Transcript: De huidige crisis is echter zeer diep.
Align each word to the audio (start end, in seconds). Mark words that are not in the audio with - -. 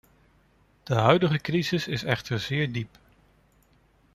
De 0.83 0.95
huidige 0.95 1.37
crisis 1.41 1.87
is 1.87 2.03
echter 2.03 2.39
zeer 2.39 2.71
diep. 2.71 2.97